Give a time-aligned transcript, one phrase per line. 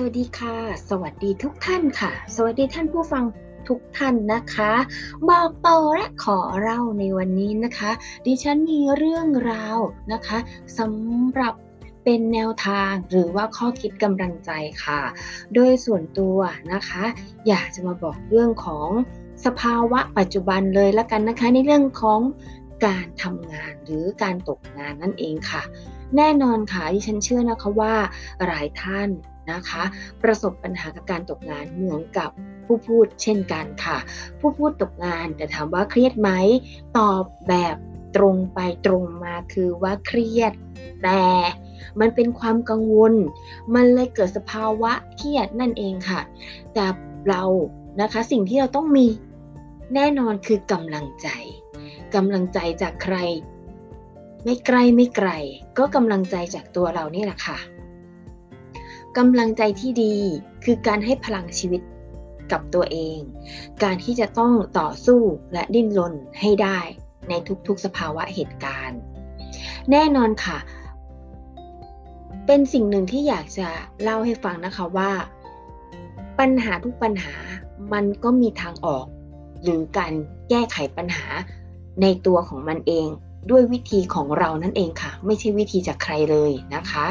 [0.00, 0.56] สวัสดีค่ะ
[0.90, 3.24] สวัสดีทุกท่านค่ะ สวัสดีท่านผู้ฟัง
[3.68, 4.72] ทุกท่านนะคะ
[5.28, 7.90] บอกต่อและขอเล่าในวันนี้นะคะ
[8.26, 9.78] ดิฉันมีเรื่องราว
[10.12, 10.38] นะคะ
[10.78, 11.54] สำหรับ
[12.04, 14.50] เป็นแนวทางหรือว่าข้อคิดกำลังใจ
[14.84, 15.00] ค่ะ
[15.54, 16.38] โดยส่วนตัว
[16.72, 17.04] นะคะ
[17.48, 18.90] อยากจะมาบอกเรื่องของ
[19.46, 22.20] สภาวะปัจจุบันเลยละกันนะคะ ในเรื่องของ
[22.86, 25.62] การทำงานหรือการตกงานนั่นเองค่ะ
[26.16, 27.94] แน่นอนค่ะที่ฉันเชื่อนะคะว่า
[28.46, 29.10] หลายท่าน
[29.52, 29.82] นะคะ
[30.22, 32.30] ประสบปัญหากับการตกงานเหมือนกับ
[32.66, 33.98] ผู้พูดเช่นกันค่ะ
[34.40, 36.30] ผู้พูดตกงานแต่ถามว่าเครียดไหม
[36.98, 37.76] ตอบแบบ
[38.16, 40.52] ตรงไปตรงมาคือว่าเครียด
[41.02, 41.22] แต่
[42.00, 43.14] มันเป็นความกังวล
[43.74, 46.20] มันเลยเกิดสภาวะเครียดนั่นเองค่ะ
[46.74, 46.84] แต่
[47.28, 47.42] เรา
[48.00, 49.06] นะคะสิ่งที่เราต้องมี
[49.94, 51.28] แน่นอนคือกำลังใจ
[52.14, 53.16] กำลังใจจากใคร
[54.44, 55.30] ไม่ไกลไม่ไกล
[55.78, 57.58] ก็กำลังใจจากตัวเรานี่แหละค่ะ
[59.18, 60.14] กำลังใจที่ดี
[60.64, 61.82] คือการให้พลังชีวิต
[62.52, 63.18] กับตัวเอง
[63.82, 65.20] การที่จะต้องต่อสู้
[65.52, 66.78] และดิ้นรนให้ได้
[67.28, 67.32] ใน
[67.66, 68.98] ทุกๆสภาวะเหตุการณ์
[69.90, 70.58] แน่นอนค่ะ
[72.46, 73.68] เป็นสิ่งหนึ่งที่อยากจะ
[74.02, 75.10] เล่าให้ฟังนะคะว่า
[76.38, 77.34] ปัญหาทุกปัญหา
[77.92, 79.06] มันก็มีทางออก
[79.62, 80.12] หรือการ
[80.50, 81.26] แก้ไขปัญหา
[82.02, 83.08] ในตัวของมันเอง
[83.50, 87.06] ด้วยวิธีของเรานั่นเองค่ะ ไม่ใช่วิธีจากใครเลยนะคะ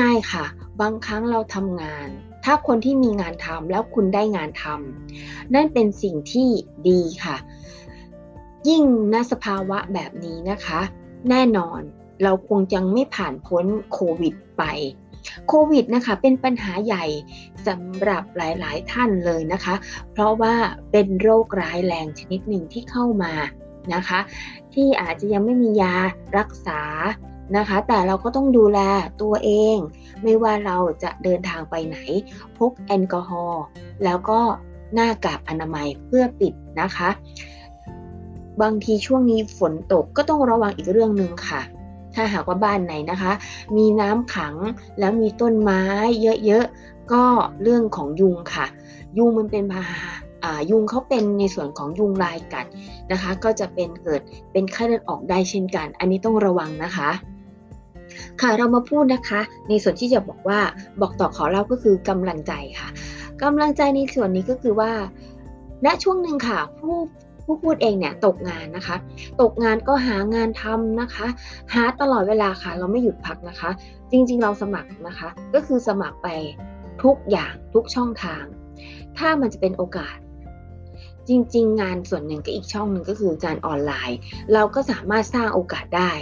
[0.00, 0.44] ง่าย ๆค่ะ
[0.80, 2.08] บางครั้งเราทำงาน
[2.44, 6.48] ถ้าคนที่มีงานทำแล้วคุณได้งานทำนั่นเป็นสิ่งที่
[6.88, 7.36] ดีค่ะ
[8.68, 10.80] ยิ่งณสภาวะแบบนี้นะคะ
[11.30, 11.80] แน่นอน
[12.22, 14.62] เราคงยังไม่ผ่านพ้นโควิดไป
[15.48, 17.04] โควิดนะคะเป็นปัญหาใหญ่
[17.66, 19.74] สำหรับหลายๆ ท่านเลยนะคะ
[20.12, 20.54] เพราะว่า
[20.92, 23.32] เป็นโรคร้ายแรงชนิดหนึ่งที่เข้ามา
[23.94, 24.20] นะคะ
[24.74, 25.94] ที่อาจจะยังไม่มียา
[26.38, 26.80] รักษา
[27.56, 28.78] นะคะ แต่เราก็ต้องดูแล
[29.22, 29.76] ตัวเอง
[30.22, 31.96] ไม่ว่าเราจะเดินทางไปไหน
[32.58, 33.62] พกแอลกอฮอล์
[34.04, 34.40] แล้วก็
[34.94, 37.08] หน้ากากอนามัยเพื่อปิดนะคะ
[38.62, 41.60] บางทีช่วงนี้ฝนตกก็ต้องระวังอีกเรื่องหนึ่งค่ะ
[42.14, 43.32] ถ้าหากว่าบ้านไหนนะคะ
[43.76, 44.54] มีน้ำขัง
[44.98, 45.82] แล้วมีต้นไม้
[46.44, 47.24] เยอะๆ ก็
[47.62, 48.66] เรื่องของยุงค่ะ
[49.18, 49.84] ยุงมันเป็นพา
[50.70, 52.66] ยุงเขาเป็นในส่วนของยุงลายกัด
[53.12, 54.20] นะคะ ก็จะเป็นเกิด
[54.52, 57.10] เป็นไข้เลือดออกได้เช่นกัน อันนี้ต้องระวังนะคะ
[58.40, 60.60] ค่ะเรามาพูดนะคะ ในส่วนที่จะบอกว่า
[61.00, 62.88] บอกต่อขอเล่าก็คือกำลังใจค่ะ
[63.42, 64.92] กำลังใจในส่วนนี้ก็คือว่า
[65.84, 66.96] ณช่วงหนึ่งค่ะ ผู้
[67.44, 68.96] ผู้พูดเองเนี่ยตกงานนะคะ
[69.40, 71.26] ตกงานก็หางานทำนะคะ
[71.74, 73.70] หาตลอดเวลาค่ะ เราไม่หยุดพักนะคะ
[74.10, 76.28] จริงๆเราสมัครนะคะ ก็คือสมัครไป
[77.02, 78.44] ทุกอย่างทุกช่องทาง
[79.18, 80.16] ถ้ามันจะเป็นโอกาส
[81.28, 84.18] จริง ๆ งานส่วนหนึ่งก็อีกช่องหนึ่งก็คือการออนไลน์
[84.52, 86.12] เราก็สามารถสร้างโอกาสได้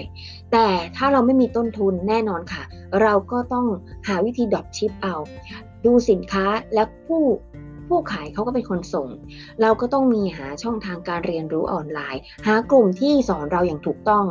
[0.53, 0.67] แต่
[0.97, 2.63] ถ้าเราไม่มีต้นทุนแน่นอนค่ะ
[3.03, 3.67] เราก็ต้อง
[4.09, 5.15] หาวิธี dropship เอา
[5.85, 7.23] ดูสินค้าและผู้
[7.89, 9.09] ผู้ขายเขาก็เป็นคนส่ง
[9.61, 14.27] เราก็ต้องมีหาช่องทางการเรียนรู้ออนไลน์ หากลุ่มที่สอนเราอย่างถูกต้อง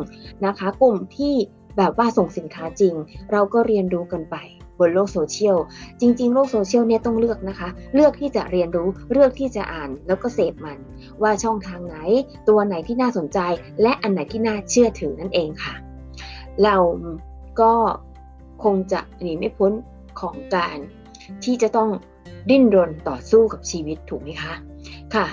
[0.45, 1.33] นะคะ กลุ่มที่
[1.77, 2.93] แบบว่าส่งสินค้าจริง
[3.31, 4.35] เราก็เรียนรู้กันไป
[4.79, 5.57] บนโลกโซเชียล
[6.01, 10.77] จริง ๆ โลกโซเชียลเนี่ยต้องเลือกนะคะ เลือกที่จะเรียนรู้ เลือกที่จะอ่านแล้วก็เสพมัน
[11.21, 11.95] ว่าช่องทางไหน
[12.47, 13.39] ตัวไหนที่น่าสนใจ
[13.81, 15.73] และอันไหนที่น่าเชื่อถือนั่นเองค่ะ
[16.63, 16.77] เรา
[17.61, 17.73] ก็
[18.63, 19.71] คงจะหนีไม่พ้น
[20.19, 20.77] ของการ
[21.43, 21.89] ที่จะต้อง
[22.49, 24.53] ดิ้นรนต่อสู้กับชีวิตถูกไหมคะ
[25.15, 25.27] ค่ะ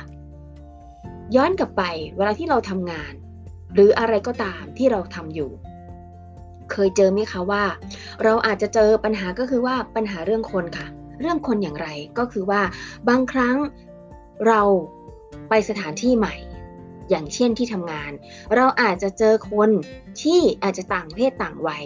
[1.37, 1.83] ย้อนกลับไป
[2.17, 3.13] เวลาที่เราทำงาน
[3.75, 5.51] หรืออะไรก็ตามที่เราทำอยู่
[6.73, 7.65] เคยเจอไหมคะว่า
[8.25, 10.87] เราอาจจะเจอปัญหาก็คือว่าปัญหาเรื่องคนค่ะ
[11.21, 11.89] เรื่องคนอย่างไร
[12.19, 12.63] ก็คือว่า
[13.09, 13.57] บางครั้ง
[14.47, 14.63] เรา
[15.49, 16.35] ไปสถานที่ใหม่
[17.11, 18.13] อย่างเช่นที่ทำงาน
[18.55, 19.71] เราอาจจะเจอคน
[20.23, 21.85] ที่อาจจะต่างเพศต่างวัย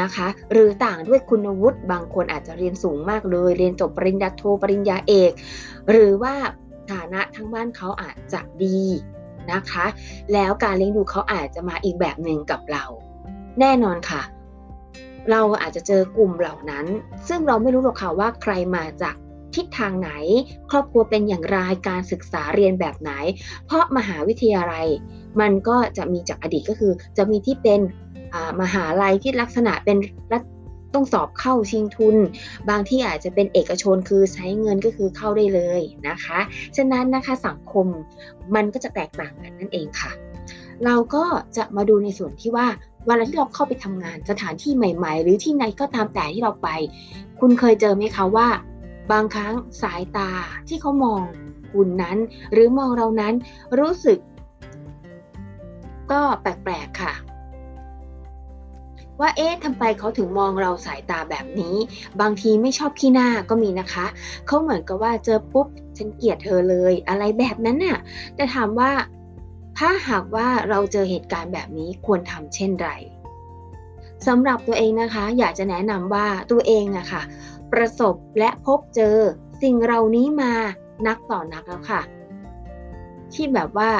[0.00, 5.32] นะคะ หรือต่างด้วยคุณวุฒิบางคนอาจจะเรียนสูงมากเลย เรียนจบปริญญาโทปริญญาเอก
[5.90, 6.34] หรือว่า
[6.90, 8.80] ฐานะทั้งบ้านเขาอาจจะดี
[9.52, 9.86] นะคะ
[10.32, 12.84] แล้วการเลี้ยงดูเขาอาจจะมาอีกแบบหนึ่งกับเรา
[13.60, 14.22] แน่นอนค่ะ
[15.30, 16.86] เราอาจจะเจอกลุ่มเหล่านั้น
[17.28, 19.14] ซึ่งเราไม่รู้หรอกค่ะว่าใครมาจาก
[19.54, 20.10] ทิศทางไหน
[20.70, 21.56] ครอบครัวเป็นอย่างไร
[21.88, 23.10] การศึกษาเรียนแบบไหน
[23.66, 24.86] เพราะมหาวิทยาลัย
[25.40, 27.80] มันก็จะมีจากอดีตก็คือ จะมีที่เป็น
[28.60, 29.96] มหาลัยที่ลักษณะเป็น
[30.32, 30.42] รัฐ
[30.94, 32.16] ต้องสอบเข้าชิงทุน
[32.68, 36.38] บางที่อาจจะเป็นเอกชนคือใช้เงินก็คือเข้าได้เลยนะคะ
[36.76, 37.86] ฉะนั้นนะคะสังคม
[38.54, 40.12] มันก็จะแตกต่างกันนั่นเองค่ะ
[40.84, 41.24] เราก็
[41.56, 42.66] จะมาดูในส่วนที่ว่า
[43.06, 46.68] เวลาที่เราเข้าไปทำงานสถานที่ใหม่ ๆ หรือที่ไหนก็ตามแต่ที่เราไป
[47.40, 48.48] คุณเคยเจอไหมคะว่า
[49.12, 50.30] บางครั้งสายตา
[50.68, 51.22] ที่เขามอง
[51.72, 52.18] คุณนั้น
[52.52, 53.34] หรือมองเรานั้น
[53.78, 54.18] รู้สึก
[56.10, 57.14] ก็แปลกๆค่ะ
[59.20, 61.76] ว่าเอ๊ะทำไมเขาถึงมองเราสายตาแบบนี้
[62.20, 64.06] บางทีไม่ชอบขี้หน้าก็มีนะคะ
[64.46, 65.66] เขาเหมือนกับว่าเจอปุ๊บ
[65.96, 67.98] ฉันเกลียดเธอเลย อะไรแบบนั้นน่ะ
[68.34, 68.90] แต่ถามว่า
[69.78, 72.90] ถ้าหากว่าเราเจอเหตุการณ์แบบนี้ควรทำเช่นไร
[74.26, 77.22] สำหรับตัวเองนะคะ อยากจะแนะนำว่าตัวเองอะค่ะ
[77.72, 79.16] ประสบและพบเจอ
[79.62, 80.52] สิ่งเหล่านี้มา
[81.06, 82.02] นักต่อนักแล้วค่ะ
[83.32, 83.92] ที่แบบว่า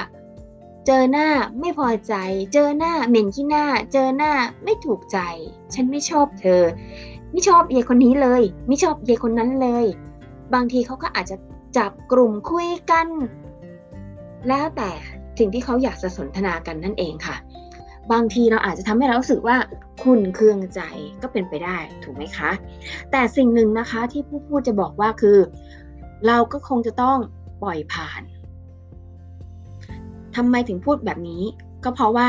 [0.86, 1.28] เจอหน้า
[1.60, 2.14] ไม่พอใจ
[2.52, 4.32] เจอหน้าเหม็นขี้หน้า เจอหน้า
[4.64, 5.18] ไม่ถูกใจ
[5.74, 6.62] ฉันไม่ชอบเธอ
[7.32, 9.86] ไม่ชอบเยคนนี้เลย ไม่ชอบเยคนนั้นเลย
[10.54, 11.36] บางทีเขาก็อาจจะ
[11.76, 13.06] จับกลุ่มคุยกัน
[14.48, 14.90] แล้วแต่
[15.38, 17.36] สิ่งที่เขาอยากจะสนทนากันนั่นเองค่ะ
[18.12, 19.56] บางทีเราอาจจะทำให้เรารู้สึกว่า
[20.04, 20.80] คุณเคืองใจ
[21.22, 22.50] ก็เป็นไปได้ถูกไหมคะ
[23.10, 25.38] แต่สิ่งหนึ่งนะคะที่ผู้พูดจะบอกว่าคือ
[26.26, 27.18] เราก็คงจะต้อง
[27.62, 28.22] ปล่อยผ่าน
[30.36, 31.42] ทำไมถึงพูดแบบนี้
[31.84, 32.28] ก็เพราะว่า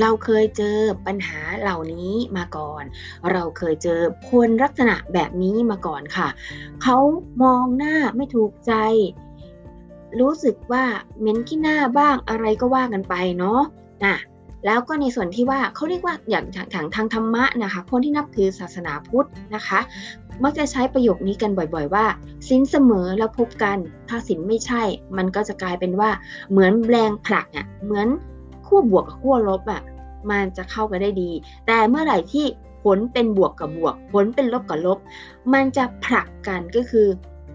[0.00, 2.84] เราเคยเจอปัญหาเหล่านี้มาก่อน
[3.32, 6.28] เราเคยเจอคนลักษณะแบบนี้มาก่อนค่ะ
[6.82, 6.98] เขา
[7.42, 8.72] มองหน้าไม่ถูกใจ
[10.20, 10.84] รู้สึกว่า
[11.20, 13.60] เม้นขี้หน้าบ้างอะไรก็ว่ากันไปเนาะ
[14.04, 14.16] นะ
[14.66, 19.80] แล้วก็ในส่วนที่ว่าเขาเรียกว่าอย่างทางทางทางธรรมะนะคะ คนที่นับถือศาสนาพุทธนะคะ
[20.42, 22.04] มักจะใช้ประโยคนี้กันบ่อย ๆ ว่า
[22.48, 23.78] สินเสมอแล้วพบกัน
[24.08, 24.82] ถ้าสินไม่ใช่
[25.16, 26.10] มันก็จะกลายเป็นว่า
[26.50, 28.08] เหมือนแรงผลักอะเหมือน
[28.66, 29.82] ขั้วบวกกับขั้วลบอะ
[30.30, 31.30] มันจะเข้ากันได้ดี
[31.66, 32.46] แต่เมื่อไหร่ที่
[32.84, 34.98] ผลเป็นบวกกับบวก ผลเป็นลบกับลบ
[35.52, 37.06] มันจะผลักกันก็คือ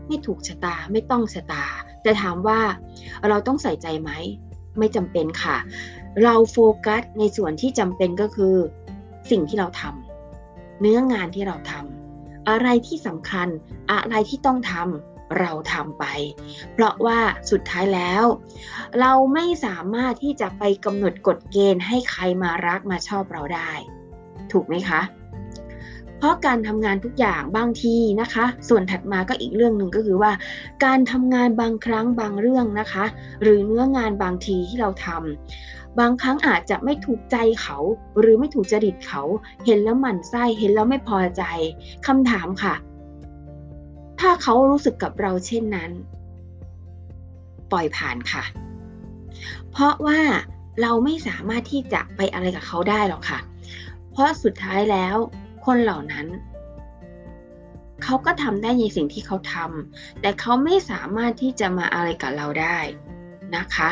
[0.09, 1.65] ไม่ถูกชะตาไม่ต้องชะตา
[2.03, 2.59] แต่ถามว่า
[3.27, 4.11] เราต้องใส่ใจไหม
[4.79, 5.57] ไม่จำเป็นค่ะ
[6.23, 8.55] เราโฟกัสในส่วนที่จำเป็นก็คือ
[9.31, 13.47] สิ่งที่เราทำเนื้องานที่เราทำอะไรที่สำคัญ
[13.91, 16.05] อะไรที่ต้องทำเราทำไป
[16.73, 17.19] เพราะว่า
[17.51, 18.23] สุดท้ายแล้ว
[18.99, 23.71] เราไม่สามารถที่จะไปกำหนดกฎเกณฑ์ให้ใครมารักมาชอบเราได้
[24.51, 25.01] ถูกไหมคะ
[26.19, 30.31] เพราะการทำงานทุกอย่างบางทีนะคะ ส่วนถัดมาก็อีกเรื่องหนึ่งก็คือว่า
[30.85, 33.05] การทำงานบางครั้งบางเรื่องนะคะ
[33.41, 37.77] หรือเนื้องานบางทีที่เราทำบางครั้งอาจจะไม่ถูกใจเขา
[38.19, 39.23] หรือไม่ถูกจริตเขา
[39.65, 41.43] เห็นแล้วหมั่นไส้เห็นแล้วไม่พอใจ
[42.07, 42.73] คำถามค่ะ
[44.19, 45.91] ถ้าเขารู้สึกกับเราเช่นนั้น
[47.71, 48.43] ปล่อยผ่านค่ะ
[49.71, 50.19] เพราะว่า
[50.81, 53.39] เราไม่สามารถที่จะไปอะไรกับเขาได้หรอกค่ะ
[54.11, 55.15] เพราะสุดท้ายแล้ว
[55.69, 56.27] คนเหล่านั้น
[58.03, 62.77] เขาก็ทำได้ในสิ่งที่เขาทำแต่เขาไม่สามารถที่จะมาอะไรกับเราได้
[63.55, 63.89] นะคะ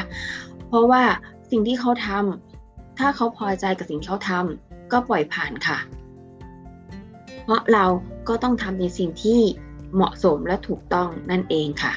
[0.67, 1.03] เพราะว่า
[1.49, 5.77] สิ่งที่เขาทำถ้าเขาพอใจกับสิ่งที่เขาทำก็ปล่อยผ่านค่ะ
[7.43, 7.85] เพราะเรา
[8.27, 9.39] ก็ต้องทำในสิ่งที่
[9.93, 11.93] เหมาะสมและถูกต้องนั่นเองค่ะ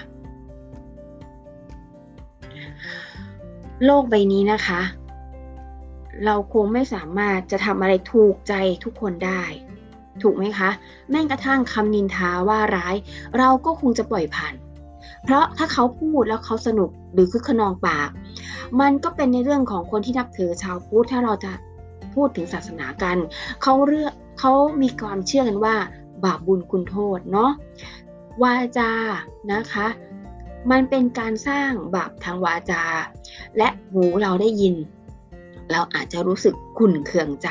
[3.84, 4.80] โลกใบนี้นะคะ
[6.24, 8.54] เราคงไม่สามารถจะทำอะไรถูกใจ
[8.84, 9.42] ทุกคนได้
[10.22, 10.70] ถูกไหมคะ
[11.10, 12.96] แม้กระทั่งคำนินทาว่าร้าย
[13.38, 14.54] เราก็คงจะปล่อยผ่าน
[15.24, 18.08] เพราะถ้าเขาพูดแล้วเขาสนุกหรือคึกขนองปาก
[18.80, 21.52] มันก็เป็นในเรื่องของคนที่นับถือชาวพุทธถ้าเราจะ
[22.14, 23.16] พูดถึงศาสนากัน
[23.62, 24.52] เขาเรื่องเขา
[24.82, 25.76] มีความเชื่อกันว่า
[26.24, 27.50] บาปบุญคุณโทษเนาะ
[28.42, 28.90] วาจา
[29.52, 29.86] นะคะ
[30.70, 32.82] มันเป็นการสร้างบาปทางวาจา
[33.58, 34.74] และหูเราได้ยิน
[35.72, 37.48] เราอาจจะรู้สึกขุ่นเคืองใจ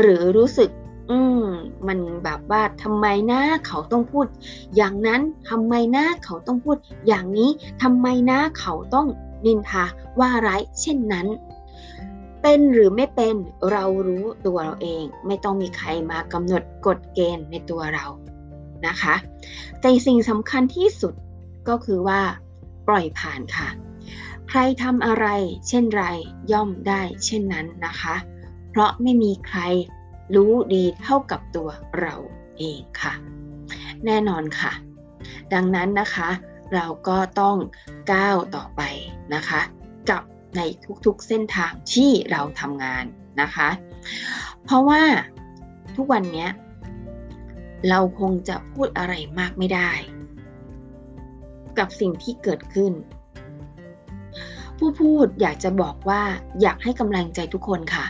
[0.00, 0.70] หรือรู้สึก
[1.10, 1.44] อืม
[1.86, 4.26] มันแบบว่าทำไมนะเขาต้องพูด
[4.76, 6.76] อย่างนั้นทำไมนะเขาต้องพูด
[7.06, 7.50] อย่างนี้
[7.82, 9.06] ทำไมนะเขาต้อง
[9.46, 9.84] นินทา
[10.20, 11.26] ว่าร้ายเช่นนั้น
[12.42, 13.36] เป็นหรือไม่เป็น
[13.70, 18.06] เรารู้ตัวเราเอง ไม่ต้องมีใครมากำหนดกฎเกณฑ์ในตัวเรา
[18.86, 19.14] นะคะ
[19.80, 21.14] แต่สิ่งสำคัญที่สุด
[21.68, 22.20] ก็คือว่า
[22.88, 23.68] ปล่อยผ่านค่ะ
[24.48, 25.26] ใครทำอะไร
[25.68, 26.04] เช่นไร
[26.52, 28.14] ย่อมได้ เช่นนั้นนะคะ
[28.70, 29.60] เพราะไม่มีใคร
[30.34, 31.68] รู้ดีเท่ากับตัว
[32.00, 32.16] เรา
[32.58, 33.12] เองค่ะ
[34.06, 34.72] แน่นอนค่ะ
[35.54, 36.28] ดังนั้นนะคะ
[36.74, 37.56] เราก็ต้อง
[38.12, 38.82] ก้าวต่อไป
[39.34, 39.60] นะคะ
[40.10, 40.22] กับ
[40.56, 40.60] ใน
[41.06, 43.04] ทุกๆเส้นทางที่เราทำงาน
[43.40, 43.68] นะคะ
[44.64, 45.02] เพราะว่า
[45.96, 46.46] ทุกวันนี้
[47.88, 49.90] เราคงจะพูดอะไรมากไม่ได้
[51.78, 52.92] กับสิ่งที่เกิดขึ้น
[54.78, 56.22] ผู้พูดอยากจะบอกว่า
[56.62, 58.04] อยากให้กำลังใจทุกคนค่ะ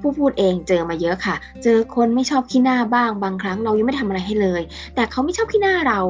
[0.00, 4.62] ผู้พูดเองเจอมาเยอะค่ะ เจอคนไม่ชอบขี้หน้าบ้าง บางครั้งเรายังไม่ทำอะไรให้เลย
[4.94, 6.00] แต่เขาไม่ชอบขี้หน้าเรา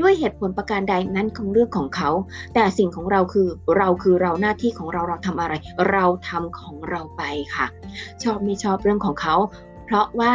[0.00, 2.10] ด้วยเหตุผลประการใดนั้นของเรื่องของเขา
[2.54, 5.54] แต่สิ่งของเราคือเราคือเราหน้าที่ของเราเราทำอะไร
[5.90, 7.22] เราทำของเราไป
[7.54, 7.66] ค่ะ
[8.22, 9.36] ชอบไม่ชอบเรื่องของเขา
[9.84, 10.32] เพราะว่า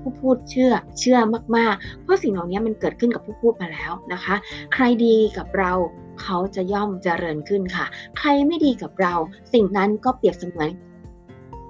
[0.00, 1.18] ผู้พูดเชื่อเชื่อ
[1.56, 4.34] มากๆ เพราะสิ่งเหล่านี้มันเกิดขึ้นกับผู้พูดมาแล้วนะคะ
[4.72, 5.72] ใครดีกับเรา
[6.22, 7.86] เขาจะย่อมเจริญขึ้นค่ะ
[8.18, 9.14] ใครไม่ดีกับเรา
[9.52, 10.68] สิ่งนั้นก็เปรียบเสมือน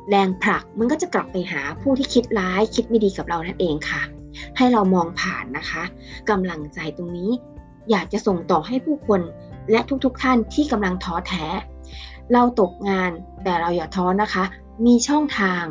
[0.09, 4.03] แรงผลักมันก็จะกลับไปหาผู้ที่คิดร้ายคิดไม่ดีกับเรานั่นเองค่ะ
[4.57, 5.83] ให้เรามองผ่านนะคะ
[6.31, 7.31] กำลังใจตรงนี้
[7.91, 9.21] อยากจะส่งต่อให้ผู้คน
[9.71, 11.47] และทุกๆทท่านที่กำลังท้อแท้
[12.33, 13.11] เราตกงาน
[13.45, 14.45] แต่เราอย่าท้อนะคะ
[14.87, 15.63] มีช่องทาง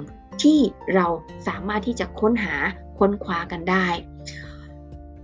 [0.41, 0.59] ที่
[0.95, 1.07] เรา
[1.47, 2.55] สามารถที่จะค้นหา
[2.99, 3.87] ค้นคว้ากันได้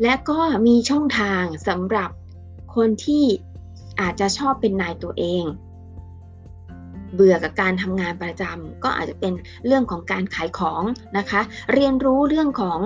[0.01, 2.09] และก็มีช่องทางสำหรับ
[2.75, 3.25] คนที่
[4.01, 5.43] อาจจะชอบเป็นนายตัวเอง
[7.13, 9.33] เบื่อกับการทำงานประจำก็อาจจะเป็น
[9.65, 10.83] เรื่องของการขายของ
[11.17, 11.41] นะคะ
[11.73, 12.79] เรียนรู้เรื่องของ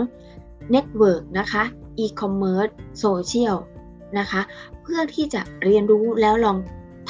[0.72, 1.64] เน็ตเวิร์กนะคะ
[1.98, 2.68] อีคอมเมิร์ซ
[3.00, 3.56] โซเชียล
[4.20, 4.42] นะคะ
[4.82, 6.58] เพื่อที่จะเรียนรู้แล้วลอง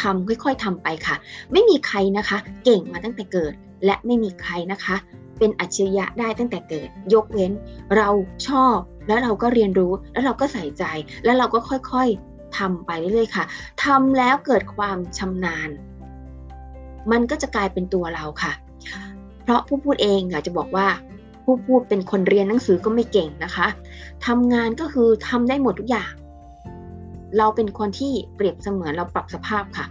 [0.01, 1.15] ทำค่อยๆทำไปค่ะ
[1.51, 3.53] ไม่มีใครนะคะ เก่งมาตั้งแต่เกิด
[3.85, 4.95] และไม่มีใครนะคะ
[5.39, 7.51] เป็นอัจฉริยะได้ตั้งแต่เกิด ยกเว้น
[7.97, 8.09] เรา
[8.47, 10.83] ชอบแล้วเราก็เรียนรู้แล้วเราก็ใส่ใจ
[11.23, 13.45] แล้วเราก็ค่อยๆทำไปเรื่อยๆค่ะ
[13.83, 15.69] ทำแล้วเกิดความชำนาญ
[17.11, 18.53] มันก็จะกลายเป็นตัวเราค่ะ
[19.43, 20.87] เพราะผู้พูดเองอยากจะบอกว่า
[21.43, 23.67] ผู้พูดเป็นคนเรียนหนังสือก็ไม่เก่งนะคะ
[24.27, 26.11] ทำงานก็คือทำได้หมดทุกอย่าง
[27.37, 29.85] เราเป็นคนที่เปรียบเสมือนเราปรับสภาพค่ะ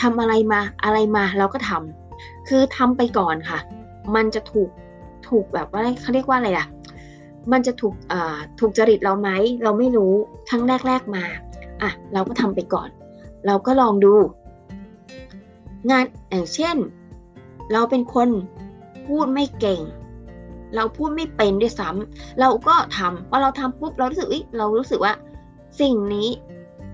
[0.00, 3.58] ทำอะไรมาอะไรมาเราก็ทำคือทำไปก่อนค่ะ
[4.14, 4.70] มันจะถูก
[5.28, 6.66] ถูกแบบว่าเขาเรียกว่าอะไรอะ
[7.52, 9.30] มันจะถูกอ่าถูกจริตเราไหม
[9.62, 10.12] เราไม่รู้
[10.50, 11.24] ครั้งแรก ๆมา
[11.82, 12.88] อะเราก็ทำไปก่อน
[13.46, 14.14] เราก็ลองดู
[15.90, 16.76] งานอย่างเช่น
[17.72, 18.28] เราเป็นคน
[19.06, 19.80] พูดไม่เก่ง
[20.76, 25.14] เราพูดไม่เป็นด้วยซ้ำเราก็ทำพอเราทำปุ๊บเรารู้สึกเรารู้สึกว่า
[25.80, 26.28] สิ่งนี้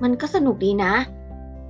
[0.02, 0.92] มันก็สนุกดีนะ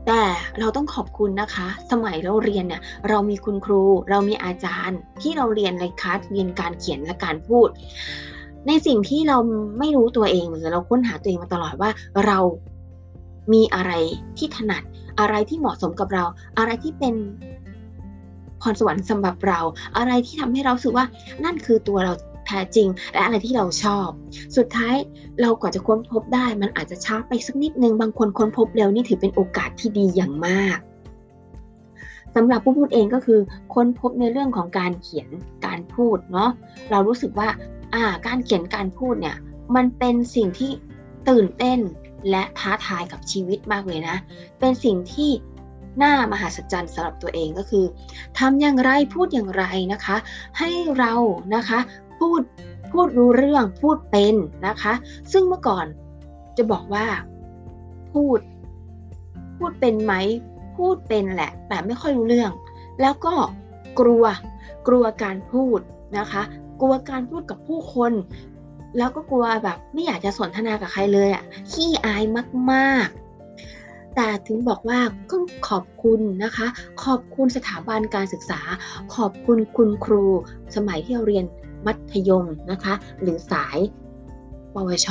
[0.06, 0.22] แต่
[0.58, 7.68] เราต้องขอบคุณนะคะ สมัยเราเรียนเนี่ยเรามีคุณครู เรามีอาจารย์ที่เราเรียนในคัสเรียนการเขียนและการพูด
[8.66, 9.38] ในสิ่งที่เรา
[9.78, 11.90] ไม่รู้ตัวเองหรือเราค้นหาตัวเองมาตลอดว่า
[12.26, 12.38] เรา
[13.52, 13.92] มีอะไร
[14.38, 14.82] ที่ถนัด
[15.20, 16.24] อะไรที่เหมาะสมกับเรา
[16.58, 17.14] อะไรที่เป็น
[18.62, 19.60] พรสวรรค์สำหรับเรา
[19.96, 21.06] อะไรที่ทำให้เราสึกว่า
[21.44, 22.12] นั่นคือตัวเรา
[22.46, 24.08] แท้จริง และอะไรที่เราชอบ
[24.56, 24.96] สุดท้าย
[25.40, 30.78] เรากว่าจะค้นพบได้ มันอาจจะช้าไปสักนิดนึงบางคนค้นพบเร็วนี่ถือเป็นโอกาสที่ดีอย่างมาก
[32.34, 33.40] สำหรับผู้พูดเองก็คือ
[33.74, 35.28] ค้นพบในเรื่องของการเขียน
[35.66, 36.50] การพูดเนาะ
[36.90, 37.48] เรารู้สึกว่า
[37.94, 39.36] อ่าการเขียนการพูดเนี่ย
[39.76, 40.70] มันเป็นสิ่งที่
[41.28, 41.78] ตื่นเต้น
[42.30, 44.16] และท้าทายกับชีวิตมากเลยนะ
[44.58, 45.30] เป็นสิ่งที่
[46.02, 47.84] น่ามหัศจรรย์สำหรับตัวเองก็คือ
[48.38, 50.16] ทำอย่างไรพูดอย่างไรนะคะ
[50.58, 51.14] ให้เรา
[51.54, 51.78] นะคะ
[52.18, 52.40] พูด
[52.92, 54.34] พูดรู้เรื่องพูดเป็น
[54.66, 54.92] นะคะ
[55.32, 55.86] ซึ่งเมื่อก่อน
[56.56, 57.06] จะบอกว่า
[58.12, 58.38] พูด
[59.58, 60.14] พูดเป็นไหม
[60.76, 62.50] พูดเป็นแหละ แต่ไม่ค่อยรู้เรื่อง
[63.00, 63.34] แล้วก็
[64.00, 64.24] กลัว
[64.88, 65.80] กลัวการพูด
[66.18, 66.42] นะคะ
[66.80, 68.12] กลัวการพูดกับผู้คน
[68.98, 72.22] แล้วก็กลัวแบบไม่อยากจะสนทนากับใครเลยอะ่ะขี้อาย
[72.72, 73.26] มากๆ
[74.14, 75.00] แต่ถึงบอกว่า
[75.30, 75.36] ก็
[75.68, 76.66] ขอบคุณนะคะ
[77.04, 78.60] ขอบคุณสถาบันการศึกษา
[79.14, 80.24] ขอบคุณคุณครู
[80.76, 81.44] สมัยที่เราเรียน
[81.86, 83.78] มัธยมนะคะ หรือสาย
[84.74, 85.08] ปวช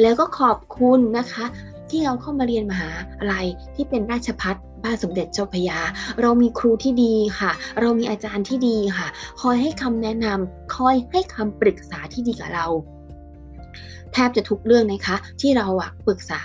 [0.00, 1.44] แล้วก็ขอบคุณนะคะ
[1.90, 3.34] ที่เราเข้ามาเรียนมหาอะไร
[3.74, 5.80] ที่เป็นราชพัฒบ้านสมเด็จเจ้าพยา
[6.20, 9.08] เรามีครูที่ดีค่ะ เรามีอาจารย์ที่ดีค่ะ
[9.40, 12.66] คอยให้คำแนะนำคอยให้คำปรึกษาที่ดีกับเรา
[14.16, 16.40] ทบจะทุกเรื่องนะคะ ที่เราอะปรึกษา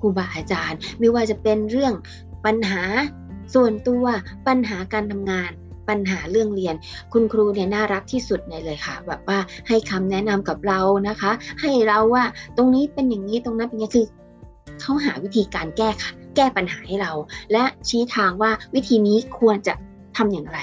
[0.00, 1.94] ครูบาอาจารย์ ไม่ว่าจะเป็นเรื่อง
[2.44, 2.82] ปัญหา
[3.54, 4.04] ส่วนตัว
[4.46, 5.50] ปัญหาการทำงาน
[5.88, 6.74] ปัญหาเรื่องเรียน
[7.12, 9.38] คุณครูเนี่ยน่ารักที่สุดในเลยค่ะ แบบว่า
[9.68, 12.24] ให้คำแนะนำกับเรานะคะ ให้เราว่า
[12.56, 14.06] ตรงนี้เป็นอย่างนี้ตรงนั้นเป็นอย่างนี้คือ
[14.80, 17.12] เขาหาวิธีการแก้ค่ะ แก้ปัญหาให้เรา
[17.52, 19.74] และชี้ทางว่าวิธีนี้ควรจะ
[20.16, 20.58] ทำอย่างไร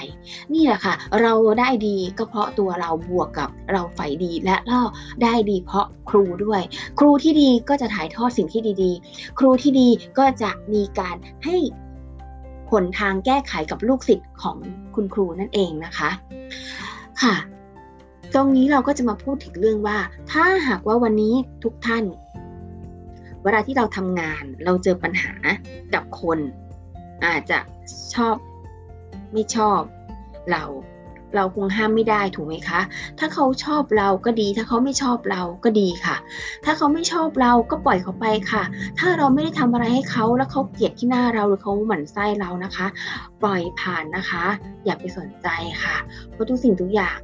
[0.54, 4.82] นี่แหละค่ะ เราได้ดีก็เพราะตัวเราบวกกับเราใฝ่ดีและเรา
[5.22, 6.62] ได้ดีเพราะครูด้วย
[6.98, 9.88] ครูที่ดีก็จะถ่ายทอดสิ่งที่ดีๆ ครูที่ดี
[10.18, 11.56] ก็จะมีการให้
[12.70, 14.56] หนทางแก้ไขกับลูกศิษย์ของ
[14.94, 16.10] คุณครูนั่นเองนะคะ
[17.22, 17.34] ค่ะ
[18.34, 19.98] ตรงนี้เราก็จะมาพูดถึงเรื่องว่า
[20.30, 22.04] ถ้าหากว่าวันนี้ทุกท่าน
[23.42, 25.32] เวลาที่เราทำงานเราเจอปัญหา
[25.94, 26.38] กับคน
[27.24, 27.58] อาจจะ
[28.14, 28.34] ชอบ
[29.32, 29.80] ไม่ชอบ
[30.52, 30.64] เรา
[31.36, 32.80] เราคงห้ามไม่ได้ถูกไหมคะ
[33.18, 36.16] ถ้าเขาชอบเราก็ดี ถ้าเขาไม่ชอบเราก็ดีค่ะ
[36.64, 38.62] ถ้าเขาไม่ชอบเราก็ปล่อยเขาไปค่ะ
[38.98, 42.86] ถ้าเราไม่ได้ทำอะไรให้เขาแล้วเขาเกลียดที่หน้าเราหรือเขาหมั่นไส้เรานะคะ
[43.42, 44.44] ปล่อยผ่านนะคะ
[44.84, 45.48] อย่าไปสนใจ
[45.82, 45.96] ค่ะ
[46.30, 47.18] เพราะทุกสิ่งทุกอย่าง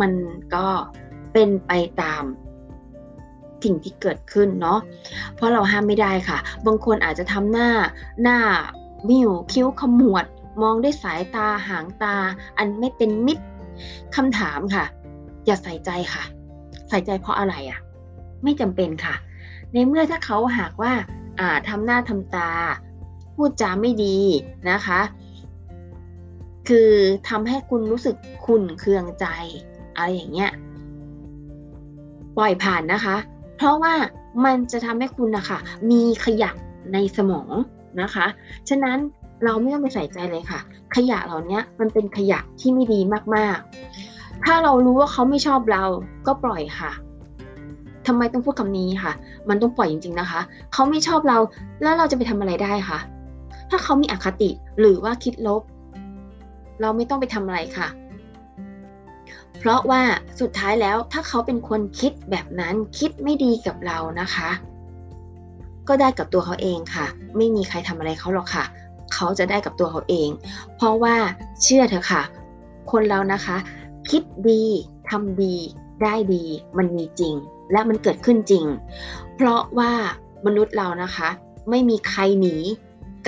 [0.00, 0.12] มัน
[0.54, 0.66] ก็
[1.32, 1.72] เป็นไป
[2.02, 2.22] ตาม
[3.64, 4.78] สิ่งที่เกิดขึ้นเนาะ
[5.34, 7.70] เพราะเราห้ามไม่ได้ค่ะ บางคนอาจจะทำหน้า
[8.22, 8.38] หน้า
[9.08, 10.24] มิวคิ้วขมวด
[10.62, 12.16] มองด้วยสายตาหางตา
[12.58, 13.44] อันไม่เป็นมิตร
[14.16, 14.84] คำถามค่ะ
[15.46, 16.24] อย่าใส่ใจค่ะ
[16.88, 17.78] ใส่ใจเพราะอะไรอะ่ะ
[18.42, 19.14] ไม่จำเป็นค่ะ
[19.72, 20.92] ในเมื่อถ้าเขาหากว่า
[21.40, 22.50] อ่าทำหน้าทำตา
[23.34, 24.18] พูดจาไม่ดี
[24.70, 25.00] นะคะ
[26.68, 26.90] คือ
[27.28, 29.26] ทำให้คุณรู้สึกขุ่นเคืองใจ
[29.96, 30.50] อะไรอย่างเงี้ย
[32.36, 33.16] ปล่อยผ่านนะคะ
[33.56, 33.94] เพราะว่า
[34.44, 35.58] มันจะทำให้คุณนะคะ
[35.90, 36.50] มีขยะ
[36.92, 37.52] ในสมอง
[38.02, 38.26] นะคะ
[38.68, 38.98] ฉะนั้น
[39.44, 40.60] เราไม่ต้องไปใส่ใจเลยค่ะ
[40.94, 43.00] ขยะเหล่านี้มันเป็นขยะที่ไม่ดี
[43.34, 45.84] มากๆ ถ้าเรารู้ว่าเขาไม่ชอบเรา
[46.26, 46.92] ก็ปล่อยค่ะ
[48.06, 49.12] ทำไมต้องพูดคำนี้ค่ะ
[49.48, 50.40] มันต้องปล่อยจริง ๆนะคะ
[50.72, 51.38] เขาไม่ชอบเรา
[51.82, 52.98] แล้วเราจะไปทำอะไรได้คะ
[53.70, 55.62] ถ้าเขามีอคติหรือว่าคิดลบ
[56.80, 57.88] เราไม่ต้องไปทำอะไรค่ะ
[59.58, 60.02] เพราะว่า
[60.40, 64.50] สุดท้ายแล้วถ้าเขาเป็นคนคิดแบบนั้นคิดไม่ดีกับเรานะคะ
[65.88, 68.64] ก็ได้กับตัวเขาเองค่ะ ไม่มีใครทำอะไรเขาหรอกค่ะ
[69.14, 70.28] เขาจะได้กับตัวเขาเอง
[70.76, 71.16] เพราะว่า
[71.62, 72.22] เชื่อเถอะค่ะ
[72.90, 73.56] คนเรานะคะ
[74.10, 74.64] คิดดี
[75.10, 75.56] ทำดี
[76.02, 76.44] ได้ดี
[76.78, 77.34] มันมีจริง
[77.72, 78.64] และมันเกิดขึ้นจริง
[79.34, 79.92] เพราะว่า
[80.46, 81.28] มนุษย์เรานะคะ
[81.70, 82.56] ไม่มีใครหนี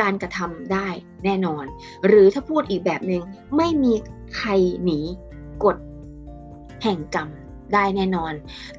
[0.00, 0.86] การกระทำได้
[1.24, 1.64] แน่นอน
[2.06, 3.22] หรือถ้าพูดอีกแบบหนึง่ง
[3.56, 3.92] ไม่มี
[4.36, 4.50] ใคร
[4.84, 5.00] หนี
[5.64, 5.76] กฎ
[6.82, 7.28] แห่งกรรม
[7.72, 8.32] ได้แน่นอน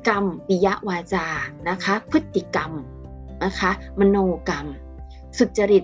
[0.08, 1.28] กรรมปิยวาจา
[1.70, 2.72] นะคะ พฤติกรรม
[3.44, 4.18] นะคะ มโน
[4.50, 4.66] กรรม
[5.38, 5.84] สุจริต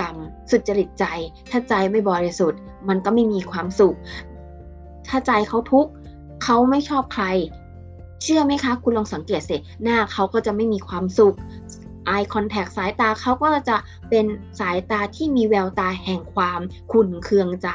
[0.00, 0.16] กรรม
[0.50, 1.04] สุจริตใจ
[1.50, 3.96] ถ้าใจไม่บริสุทธิ์ มันก็ไม่มีความสุข
[5.08, 5.90] ถ้าใจเขาทุกข์
[6.44, 7.26] เขาไม่ชอบใคร
[8.22, 11.36] เชื่อไหมคะ คุณลองสังเกตสิหน้าเขาก็จะไม่มีความสุข
[12.14, 13.76] eye contact สายตาเขาก็จะ
[14.10, 14.26] เป็น
[14.60, 16.60] สายตาที่มีแววตาแห่งความ
[16.92, 17.68] ขุ่นเคืองใจ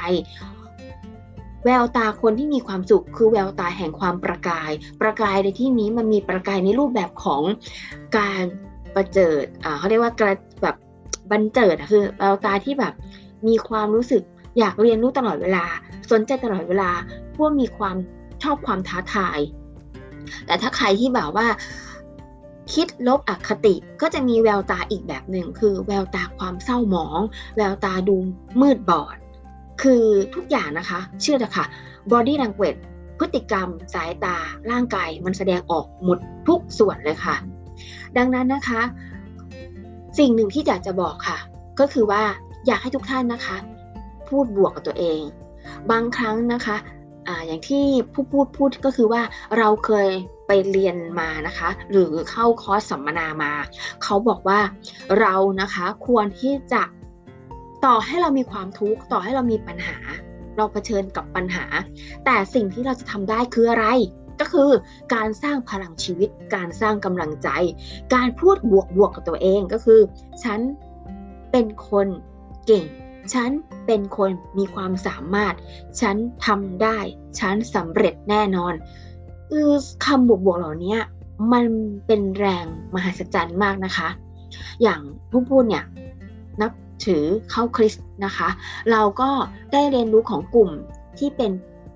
[1.64, 7.42] แววตาคนที่มีความสุข คือแววตาแห่งความประกาย ประกายในที่นี้มันมีประกายในรูปแบบของ
[8.18, 8.42] การ
[8.94, 9.44] ประเจิด
[9.78, 10.34] เขาเรียกว่ากระ
[11.30, 12.94] บันเจิดคือแววตาที่แบบ
[13.46, 14.22] มีความรู้สึก
[14.58, 15.64] อยากเรียนรู้ตลอดเวลา
[16.10, 16.90] สนใจตลอดเวลา
[17.36, 17.96] พวกมีความ
[18.42, 19.38] ชอบความท้าทาย
[20.46, 21.46] แต่ถ้าใครที่แบบว่า
[22.72, 27.20] คิดลบอคติก็จะมีแววตาอีกแบบหนึ่งคือแววตาความเศร้าหมอง
[27.56, 28.16] แววตาดู
[28.60, 29.16] มืดบอด
[29.82, 30.04] คือ
[30.34, 31.66] ทุกอย่างนะคะ เชื่อเถอะค่ะ
[32.10, 32.80] body language
[33.18, 34.36] พฤติกรรม สายตา
[34.70, 36.18] ร่างกายมันแสดงออกหมด
[36.48, 37.36] ทุกส่วนเลยค่ะ
[38.16, 38.80] ดังนั้นนะคะ
[40.18, 41.38] สิ่งหนึ่งที่อยากจะบอกค่ะ
[41.80, 42.22] ก็คือว่า
[42.66, 43.56] อยากให้ทุกท่านนะคะ
[44.28, 45.20] พูดบวกกับตัวเอง
[45.90, 46.76] บางครั้งนะคะ
[47.28, 49.22] ออย่างที่ผู้พูดพูดก็คือว่า
[49.58, 50.08] เราเคย
[50.46, 53.52] ไปเรียนมานะคะ หรือเข้าคอร์สสัมมนามา
[54.02, 54.60] เขาบอกว่า
[55.20, 56.82] เรานะคะควรที่จะ
[57.84, 59.96] ต่อให้เรามีความทุกข์ต่อให้เรามีปัญหา
[60.56, 61.64] เราเผชิญกับปัญหา
[62.24, 63.86] แต่สิ่งที่เราจะทำได้คืออะไร
[64.40, 64.70] ก็คือ
[65.14, 67.48] การสร้างพลังชีวิต การสร้างกำลังใจ
[68.14, 70.00] การพูดบวกบวกกับตัวเองก็คือ
[70.44, 70.60] ฉัน
[71.50, 72.06] เป็นคน
[72.66, 72.84] เก่ง
[73.34, 73.50] ฉัน
[73.86, 75.54] เป็นคนมีความสามารถ
[76.00, 76.98] ฉันทำได้
[77.40, 78.74] ฉันสำเร็จแน่นอน
[79.50, 79.70] คือ
[80.04, 80.96] คำบวกๆเหล่านี้
[81.52, 81.66] มัน
[82.06, 84.08] เป็นแรงมหัศจรรย์มากนะคะ
[84.82, 85.84] อย่างผู้พูดเนี่ย
[86.60, 86.72] นับ
[87.06, 88.48] ถือเข้าคริสต์นะคะ
[88.90, 89.30] เราก็
[89.72, 90.70] ได้เรียนรู้ของกลุ่ม
[91.18, 91.52] ที่เป็น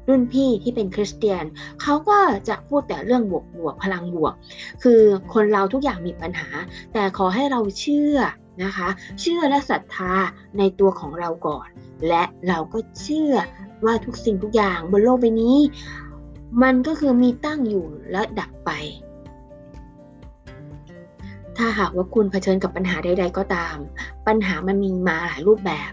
[0.08, 1.44] รุ่นพี่ที่เป็นคริสเตียน
[1.82, 4.34] เขาก็จะพูดแต่เรื่องบวกบวกพลังบวก
[4.82, 5.00] คือ
[5.32, 6.48] คนเราทุกอย่างมีปัญหา
[6.92, 8.16] แต่ขอให้เราเชื่อ
[8.64, 8.88] นะคะ
[9.20, 10.14] เชื่อและศรัทธา
[10.58, 11.68] ในตัวของเราก่อน
[12.08, 13.34] และเราก็เชื่อ
[13.84, 15.58] ว่าทุกสิ่งทุกอย่างบนโลกใบนี้
[16.62, 18.70] มันก็คือมีตั้งอยู่และดับไป
[21.56, 23.76] ถ้าหากว่าคุณเผชิญกับปัญหาใด ๆ ก็ตาม
[24.26, 25.92] ปัญหามันมีมาหลายรูปแบบ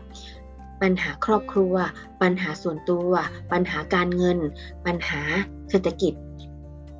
[0.81, 1.75] ปัญหาครอบครัว
[2.21, 3.11] ปัญหาส่วนตัว
[3.51, 4.39] ปัญหาการเงิน
[4.85, 5.21] ปัญหา
[5.69, 6.13] เศรษฐกิจ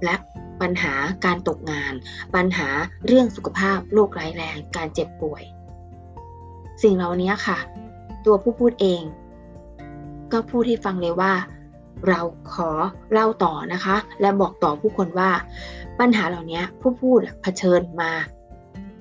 [0.04, 0.16] และ
[0.62, 0.94] ปัญหา
[1.26, 1.94] การตกงาน
[2.36, 2.68] ปัญหา
[3.06, 5.44] เรื่องสุขภาพโรคร้ายแรง การเจ็บป่วย
[6.84, 7.58] สิ่งเหล่านี้ค่ะ
[8.26, 9.02] ตัวผู้พูดเอง
[10.32, 11.34] ก็พูดให้ฟังเลยว่า
[12.08, 12.22] เรา
[12.54, 12.70] ขอ
[13.12, 15.32] เล่าต่อนะคะ และบอกต่อผู้คนว่า
[16.00, 18.12] ปัญหาเหล่านี้ผู้พูดเผชิญมา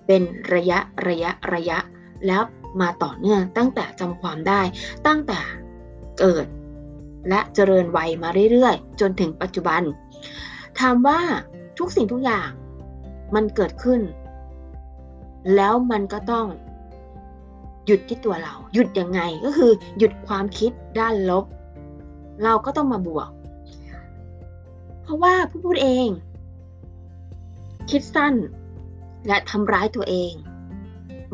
[0.06, 0.22] เป็น
[0.54, 1.78] ระยะระยะระยะ
[2.26, 2.42] แล้ว
[2.80, 4.60] มาต่อเนื่อง ตั้งแต่จำความได้
[5.06, 5.40] ตั้งแต่
[6.18, 6.46] เกิด
[7.28, 9.82] และเจริญวัยมาเรื่อยๆ จนถึงปัจจุบัน
[10.78, 11.20] ถามว่า
[11.78, 12.50] ทุกสิ่งทุกอย่าง
[13.34, 14.00] มันเกิดขึ้น
[15.56, 16.46] แล้วมันก็ต้อง
[17.86, 21.44] หยุดที่ตัวเรา หยุดยังไงก็คือ หยุดความคิดด้านลบ
[22.44, 23.30] เราก็ต้องมาบวก
[25.02, 26.08] เพราะว่าผู้พูดเอง
[27.90, 28.34] คิดสั้น
[29.26, 30.32] และทำร้ายตัวเอง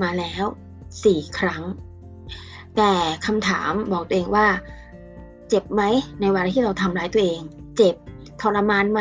[0.02, 0.44] มาแล้ว
[1.04, 1.62] สี่ครั้ง
[2.76, 2.92] แต่
[3.26, 4.46] คำถามบอกตัวเองว่า
[5.48, 5.82] เจ็บไหม
[6.20, 7.40] ในวันที่เราทำร้ายตัวเอง
[7.76, 7.94] เจ็บ
[8.42, 9.00] ทรมานไหม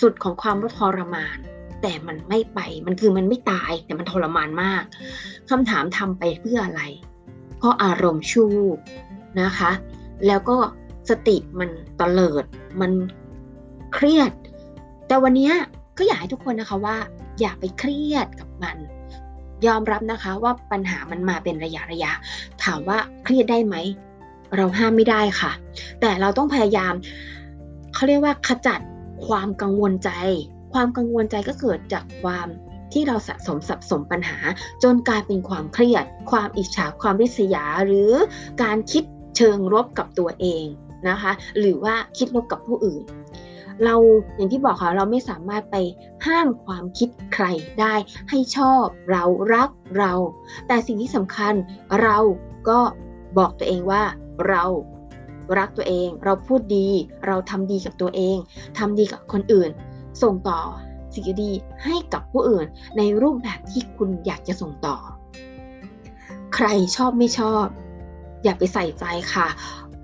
[0.00, 1.38] สุดๆของความว่าทรมาน
[1.82, 4.82] แต่มันไม่ไป มันคือมันไม่ตายแต่มันทรมานมาก
[5.50, 6.82] คำถามทำไปเพื่ออะไร
[7.58, 8.44] เพราะอารมณ์ชู
[9.40, 9.70] นะคะ
[10.26, 10.56] แล้วก็
[11.08, 12.44] สติมันตเลิด
[12.80, 12.92] มัน
[13.94, 14.32] เครียด
[15.06, 15.52] แต่วันนี้
[15.98, 16.96] ก็อยากให้ทุกคนนะคะว่า
[17.40, 18.76] อย่าไปเครียดกับมัน
[19.66, 22.12] ยอมรับนะคะว่าปัญหามันมาเป็นระยะระยะ
[22.64, 23.76] ถามว่าเครียดได้ไหม
[24.56, 25.52] เราห้ามไม่ได้ค่ะ
[26.00, 26.94] แต่เราต้องพยายาม
[27.94, 28.80] เขาเรียกว่าขจัด
[29.26, 30.10] ความกังวลใจ
[30.72, 32.48] ความกังวลใจก็เกิดจากความ
[32.92, 34.38] ที่เราสะสมสับสมปัญหา
[34.82, 38.12] จนกลายเป็นความเครียด ความอิจฉาความริษยา หรือ
[38.62, 39.04] การคิด
[39.36, 40.64] เชิงลบกับตัวเอง
[41.08, 43.02] นะคะ หรือว่าคิดลบกับผู้อื่น
[43.84, 43.94] เรา
[44.36, 45.76] อย่างที่บอกค่ะเราไม่สามารถไป
[46.26, 47.44] ห้ามความคิดใคร
[47.80, 47.94] ได้
[48.30, 50.12] ให้ชอบเรารักเรา
[50.66, 51.54] แต่สิ่งที่สำคัญ
[52.02, 52.18] เรา
[52.68, 52.80] ก็
[53.38, 54.02] บอกตัวเองว่า
[54.48, 54.64] เรา
[55.58, 56.88] รักตัวเอง เราพูดดี
[57.26, 58.36] เราทำดีกับตัวเอง
[58.78, 59.70] ทำดีกับคนอื่น
[60.22, 60.60] ส่งต่อ
[61.12, 61.52] สิ่งดี
[61.84, 62.66] ให้กับผู้อื่น
[62.98, 64.96] ในรูปแบบที่คุณอยากจะส่งต่อ
[66.54, 66.66] ใคร
[66.96, 67.66] ชอบไม่ชอบ
[68.42, 69.48] อย่าไปใส่ใจค่ะ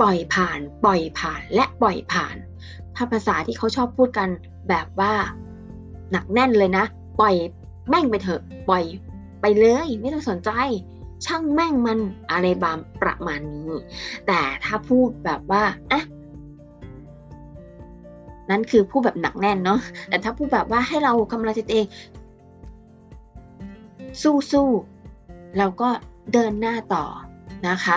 [0.00, 2.36] ปล่อยผ่าน ปล่อยผ่านและปล่อยผ่าน
[2.96, 4.28] ถ้าภาษาที่เขาชอบพูดกัน
[4.68, 5.12] แบบว่า
[6.12, 6.84] หนักแน่นเลยนะ
[7.20, 7.34] ปล่อย
[7.88, 8.84] แม่งไปเถอะ ปล่อย
[9.40, 10.50] ไปเลย ไม่ต้องสนใจ
[11.26, 11.98] ช่างแม่งมัน
[12.30, 13.72] อะไรบามประมาณนี้
[14.26, 16.02] แต่ถ้าพูดแบบว่าอะ
[18.50, 21.86] นั่นคือพูดแบบหนักแน่นเนาะแต่ถ้าพูดแบบว่าให้เรากำลังใจตัวเอง
[24.22, 24.68] สู้สู้
[25.58, 25.88] เราก็
[26.32, 27.04] เดินหน้าต่อ
[27.68, 27.96] นะคะ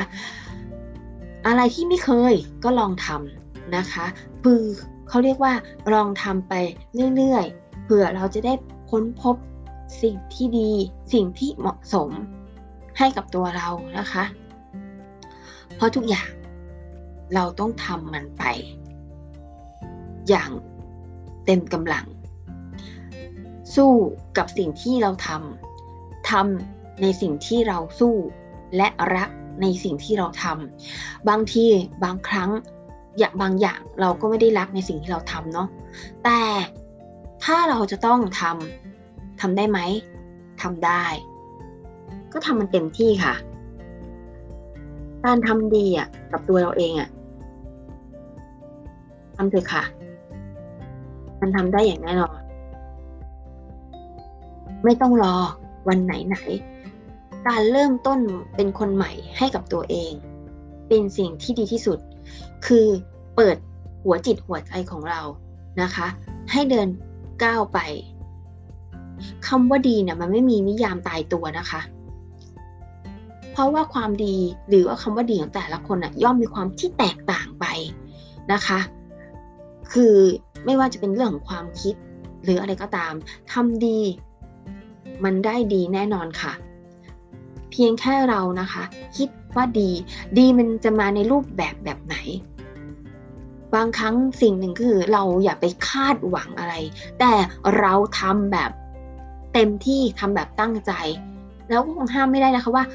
[1.47, 4.05] อะไรที่ไม่เคยก็ลองทำนะคะ
[4.43, 4.63] คือ
[5.07, 5.53] เขาเรียกว่า
[5.93, 6.53] ลองทำไป
[7.15, 8.53] เรื่อยๆเผื่อเราจะได้
[8.89, 9.35] ค้นพบ
[10.01, 10.71] สิ่งที่ดี
[11.13, 12.09] สิ่งที่เหมาะสม
[12.97, 14.23] ให้กับตัวเรานะคะ
[15.75, 16.29] เพราะทุกอย่าง
[17.33, 18.43] เราต้องทำมันไป
[20.29, 20.51] อย่าง
[21.45, 22.05] เต็มกำลัง
[23.75, 23.93] สู้
[24.37, 28.15] กับสิ่งที่เราทำทำในสิ่งที่เราสู้
[28.75, 29.29] และรัก
[29.61, 31.65] ในสิ่งที่เราทำบางที
[32.03, 32.49] บางครั้ง
[33.17, 35.67] อย่างบางอย่างเราก็ไม่ได้รักในสิ่งที่เราทำเนาะ
[36.23, 36.39] แต่
[37.43, 39.79] ถ้าเราจะต้องทำทำได้ไหม
[40.61, 41.03] ทำได้
[42.33, 43.33] ก็ทำมันเต็มที่ค่ะ
[45.25, 47.09] การทำดีอะกับตัวเราเองอะ
[49.35, 49.83] ทำเถอะค่ะ
[51.41, 52.39] มันทำได้อย่างแน่นอน
[54.83, 55.35] ไม่ต้องรอ
[55.87, 56.37] วันไหนไหน
[57.47, 58.19] การเริ่มต้น
[58.55, 60.11] เป็นคนใหม่ให้กับตัวเอง
[60.87, 61.99] เป็นสิ่งที่ดีที่สุด
[62.65, 62.87] คือ
[63.35, 63.57] เปิด
[64.03, 65.21] หัวจิตหัวใจของเรา
[65.81, 66.07] นะคะ
[66.51, 66.87] ให้เดิน
[67.43, 67.79] ก้าวไป
[69.47, 71.81] คำว่าดีเนี่ยมันไม่มีนิยามตายตัวนะคะ
[73.51, 74.35] เพราะว่าความดี
[74.69, 77.65] หรือว่าคำว่าดีของแต่ละคนน่ะย่อมมีความที่แตกต่างไป
[78.53, 78.79] นะคะ
[79.93, 80.15] คือ
[80.65, 81.95] ไม่ว่าจะเป็นเรื่องของความคิด
[82.43, 83.13] หรืออะไรก็ตาม
[83.51, 83.99] ทำดี
[85.23, 86.53] มันได้ดีแน่นอนค่ะ
[87.71, 88.83] เพียงแค่เรานะคะ
[89.17, 89.89] คิดว่าดี
[90.37, 92.15] ดีมันจะมาในรูปแบบแบบไหน
[93.75, 96.75] บางครั้งสิ่งหนึ่งคือเราอย่าไปคาดหวังอะไร
[97.19, 97.31] แต่
[97.79, 98.71] เราทำแบบ
[99.53, 100.91] เต็มที่ทำแบบตั้งใจ
[101.69, 102.85] แล้วก็คงห้ามไม่ได้นะคะว่า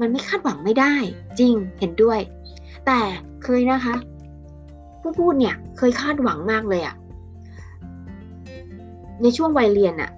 [0.00, 0.94] มันไม่คาดหวังไม่ได้
[1.38, 2.20] จริงเห็นด้วย
[2.86, 2.98] แต่
[3.42, 3.96] เคยนะคะ
[5.00, 6.94] ผู้พูดเนี่ยเคยคาดหวังมากเลยอะ
[9.22, 10.10] ในช่วงวัยเรียนอะ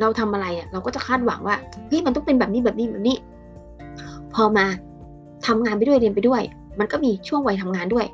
[0.00, 1.56] เราทำอะไรอะเราก็จะคาดหวังว่า
[1.90, 3.16] พี่มันต้องเป็นแบบนี้แบบนี้แบบนี้
[4.34, 4.66] พอมา
[5.46, 6.42] ทำงานไปด้วยเรียนไปด้วย
[6.78, 8.06] มันก็มีช่วงวัยทำงานด้วย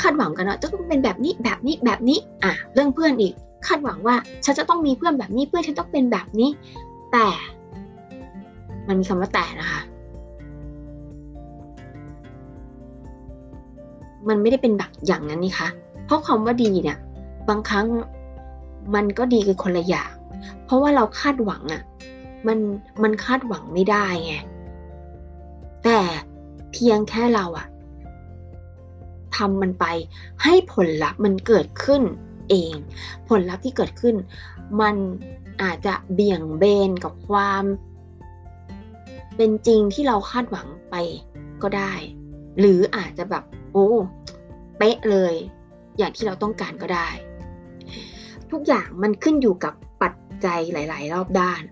[0.00, 3.32] คาดหวังกันว่าจะต้องเป็นแบบนี้แบบนี้แบบนี้อะเรื่องเพื่อนอีก
[3.66, 6.50] คาดหวังว่าฉันจะต้องมีเพื่อนแบบนี้เพื่อนฉันต้องเป็นแบบนี้
[7.12, 7.26] แต่
[8.88, 9.80] มันมีคำว่าแต่นะคะ
[14.28, 15.68] มันไม่ได้เป็นแบบอย่างนั้นนี่คะ
[16.06, 16.98] เพราะคำว่าดีเนี่ย
[17.48, 17.86] บางครั้ง
[18.94, 20.10] มันก็ดีกันคนละอย่าง
[20.64, 21.82] เพราะว่าเราคาดหวังอะ่ะ
[22.46, 22.58] มัน
[23.02, 24.34] มันคาดหวังไม่ได้ไง
[25.84, 26.00] แต่
[26.72, 27.66] เพียงแค่เราอะ
[29.36, 29.86] ทำมันไป
[30.42, 32.02] ให้ผลลัพธ์มันเกิดขึ้น
[32.50, 32.74] เอง
[33.28, 34.16] ผลลัพธ์ที่เกิดขึ้น
[34.80, 34.96] มัน
[35.62, 37.64] อาจจะเบี่ยงเบนกับความ
[39.36, 40.94] เป็นจริงที่เราคาดหวังไป
[41.62, 41.92] ก็ได้
[42.58, 43.88] หรืออาจจะแบบโอ้
[44.78, 45.34] เป๊ะเลย
[45.98, 47.08] อย่างที่เราต้องการก็ได้
[48.50, 49.74] ทุกอย่างมันขึ้นอยู่กับ
[50.40, 51.62] ปัจหลาย ๆ รอบด้าน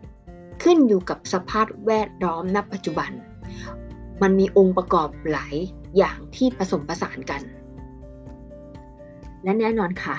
[0.63, 3.11] ขึ้นอยู่กับสภาพแวดล้อมณปัจจุบัน
[4.23, 5.57] มันมีองค์ประกอบหลาย
[5.97, 7.43] อย่างที่ผสมผสานกัน
[9.45, 10.17] และแน่นอนค่ะ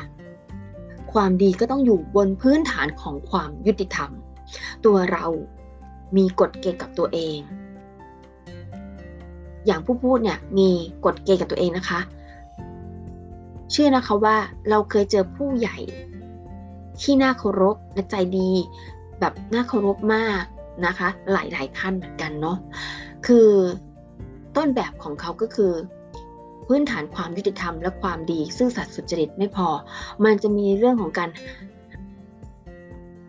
[1.13, 4.09] ความดีก็ต้องอยู่บนพื้นฐานของความยุติธรรม
[4.85, 5.25] ตัวเรา
[6.17, 7.39] มีกฎเกณฑ์กับตัวเอง
[9.65, 10.69] อย่างผู้พูดเนี่ยมี
[11.05, 11.99] กฎเกณฑ์กับตัวเองนะคะ
[13.71, 14.37] เชื่อนะคะว่า
[14.69, 15.77] เราเคยเจอผู้ใหญ่
[17.01, 18.51] ที่น่าเคารพและใจดี
[19.19, 20.43] แบบน่าเคารพมาก
[20.85, 22.57] นะคะ หลายๆท่านเหมือนกันเนาะ
[23.27, 23.49] คือ
[24.57, 25.73] ต้นแบบของเขาก็คือ
[26.67, 29.67] พื้นฐานความยุติธรรมและความดี ซื่อสัตย์สุจริตไม่พอ
[30.25, 31.29] มันจะมีเรื่องของการ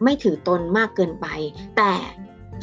[0.05, 1.27] ไม่ถือตนมากเกินไป
[1.77, 1.93] แต่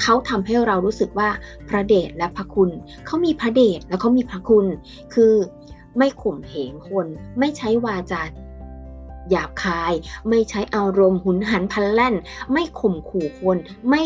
[0.01, 1.29] เขาทำให้เรารู้สึกว่า
[1.69, 2.69] พระเดชและพระคุณ
[3.05, 4.65] เขามีพระเดชแล้วเขามีพระคุณ
[5.13, 5.33] คือ
[5.97, 7.07] ไม่ข่มเหงคน
[7.39, 8.21] ไม่ใช้วาจา
[9.29, 9.93] หยาบคาย
[10.29, 12.15] ไม่ใช้อารมณ์หุนหันพลันแล่น
[12.51, 13.57] ไม่ข่มขู่คน
[13.89, 14.03] ไม่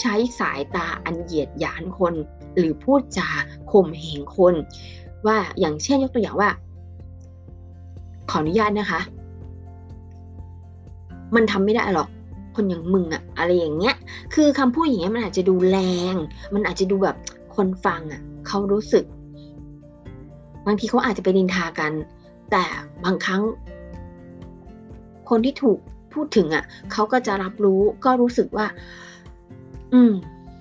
[0.00, 2.14] ใช้สายตาอันเหยียดหยามคน
[2.56, 3.28] หรือพูดจา
[3.70, 4.54] ข่มเหงคน
[5.26, 6.50] ว่าอย่างเช่นยกตัวอย่างว่า
[8.30, 9.00] ขออนุญาตนะคะ
[11.34, 12.08] มันทำไม่ได้หรอก
[12.54, 13.94] คนอย่างมึงอะอะไรอย่างเงี้ย
[14.34, 15.78] คือคำพูดอย่างเงี้ยมันอาจจะดูแร
[16.12, 16.14] ง
[16.54, 17.16] มันอาจจะดูแบบ
[17.56, 19.04] คนฟังอะเขารู้สึก
[20.66, 21.92] บางทีเขาอาจจะไปดินทากัน
[22.50, 22.64] แต่
[23.04, 23.42] บางครั้ง
[25.30, 25.78] คนที่ถูก
[26.14, 28.66] พูดถึงอะเขาก็จะรับรู้ก็รู้สึกว่า
[29.92, 30.12] อืม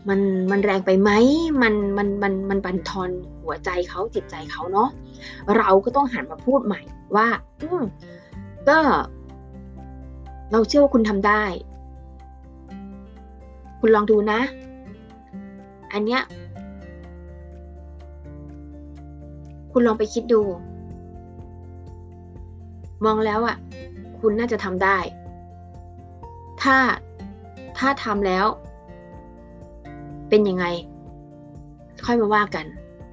[0.09, 0.19] มัน
[0.51, 1.11] มันแรงไปไหม
[1.61, 3.09] มันมันมันมันบันทอน
[3.43, 4.89] หัวใจเขาจิตใจเขาเนาะ
[5.57, 6.81] เราก็ต้องหันมาพูดใหม่
[7.15, 7.27] ว่า
[7.61, 7.83] อืม
[8.69, 8.79] ก็
[10.51, 11.43] เราเชื่อว่าคุณทำได้
[13.79, 14.39] คุณลองดูนะ
[15.93, 16.21] อันเนี้ย
[19.71, 20.41] คุณลองไปคิดดู
[23.05, 23.57] มองแล้วอะ่ะ
[24.21, 24.97] คุณน่าจะทำได้
[26.61, 26.77] ถ้า
[27.77, 28.45] ถ้าทำแล้ว
[30.29, 30.65] เป็นยังไง
[32.05, 32.65] ค่อยมาว่ากัน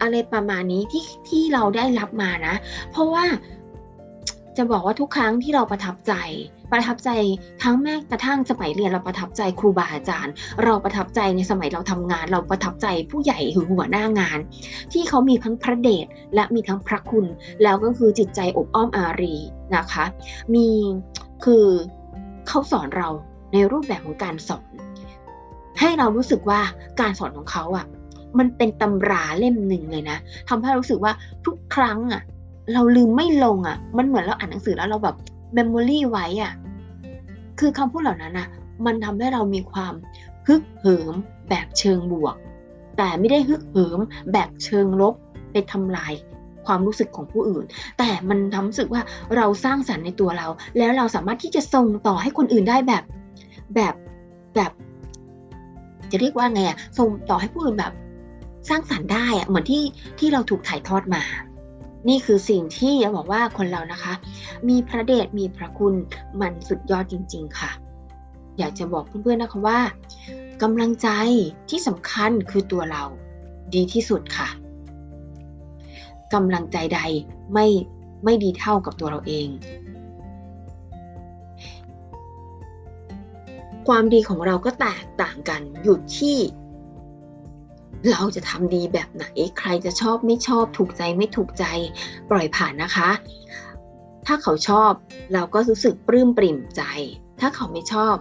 [0.03, 2.55] อะไรประมาณนี้ที่ที่เราได้รับมานะ
[2.91, 3.25] เพราะว่า
[4.57, 6.13] จะบอกว่าทุกครั้งที่เราประทับใจ
[6.73, 7.11] ประทับใจ
[7.63, 10.33] ทั้งแม้กระทั่งสมัยเรียนเราประทับใจครูบาอาจารย์
[10.65, 14.39] เราประทับใจในสมัยเราทำงาน เราประทับใจผู้ใหญ่หรือหัวหน้างาน
[14.93, 17.27] ที่เขามีทั้งพระเดชและมีทั้งพระคุณ
[17.63, 19.35] แล้วก็คือจิตใจอบอ้อมอารี
[19.77, 20.05] นะคะ
[20.55, 20.69] มี
[21.45, 21.67] คือ
[22.49, 23.09] เขาสอนเรา
[23.53, 24.65] ในรูปแบบของการสอน
[25.79, 26.61] ให้เรารู้สึกว่า
[27.01, 27.87] การสอนของเขาอะ
[28.39, 31.13] มันเป็นตำราเล่มหนึ่งเลยนะทำให้รู้สึกว่า
[31.47, 32.23] ทุกครั้งอะ
[32.73, 35.17] เราลืมไม่ลงอะ่ะ มันเหมือนเราอ่านหนังสือแล้วเราแบบ
[35.57, 36.53] memory ไว้อะ
[37.59, 38.49] คือคำพูดเหล่านั้นอะ
[38.87, 39.95] มันทำให้เรามีความ
[40.47, 41.15] ฮึกเหิม
[41.51, 42.37] แบบเชิงบวก
[42.97, 44.01] แต่ไม่ได้ฮึกเหิม
[44.33, 45.15] แบบเชิงลบ
[45.53, 46.13] ไปทำลาย
[46.67, 47.65] ความรู้สึกของผู้อื่น
[47.99, 49.03] แต่มันทำรู้สึกว่า
[49.37, 50.47] เราสร้างสรรค์ในตัวเรา
[50.79, 53.05] แล้วเราสามารถที่จะส่งต่อให้คนอื่นได้แบบ
[53.75, 53.95] แบบ
[54.57, 54.73] แบบ
[56.11, 57.93] จะเรียกว่าไงอะส่งต่อให้ผู้อื่นแบบ
[58.69, 59.83] สร้างสรรค์ได้อะเหมือนที่
[60.19, 61.23] ที่เราถูกถ่ายทอดมา
[62.09, 64.15] นี่คือสิ่งที่จะบอกว่าคนเรานะคะ
[64.69, 65.95] มีพระเดชมีพระคุณ
[66.41, 67.71] มันสุดยอดจริง ๆ ค่ะ
[68.59, 69.81] อยากจะบอกเพื่อนๆนะคะว่า
[70.63, 71.09] กำลังใจ
[71.71, 73.05] ที่สำคัญคือตัวเรา
[73.75, 74.49] ดีที่สุดค่ะ
[76.35, 77.01] กำลังใจใด
[77.53, 77.67] ไม่
[78.25, 79.49] ไม่ดีเท่ากับตัวเราเอง
[83.89, 86.37] ความดีของเราก็แตกต่างกันอยู่ที่
[88.11, 89.25] เราจะทำดีแบบไหน
[89.59, 91.65] ใครจะชอบไม่ชอบถูกใจไม่ถูกใจ
[92.31, 93.11] ปล่อยผ่านนะคะ
[94.27, 94.93] ถ้าเขาชอบ
[95.33, 96.83] เราก็รู้สึกปลื้มปริ่มใจ
[97.41, 98.17] ถ้าเขาไม่ชอบ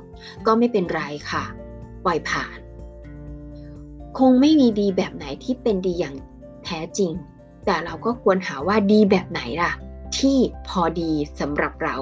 [0.45, 1.43] ก็ไม่เป็นไรค่ะ
[2.05, 2.57] ปล่อยผ่าน
[4.17, 6.15] คงไม่มีดีแบบไหนที่เป็นดีอย่าง
[6.65, 7.11] แท้จริง
[7.65, 9.71] แต่เราก็ควรหาว่าดีแบบไหนล่ะ
[10.17, 11.97] ที่พอดีสำหรับเรา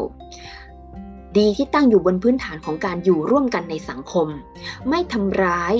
[1.38, 4.28] ดีที่ตั้งอยู่บนพื้นฐานของการอยู่ร่วมกันในสังคม
[4.90, 5.76] ไม่ทำร้าย